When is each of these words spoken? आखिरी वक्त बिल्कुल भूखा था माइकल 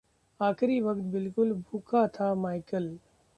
आखिरी 0.39 0.79
वक्त 0.81 1.01
बिल्कुल 1.11 1.53
भूखा 1.53 2.05
था 2.07 2.33
माइकल 2.35 2.89